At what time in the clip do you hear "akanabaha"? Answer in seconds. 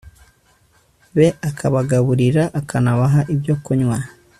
2.59-3.19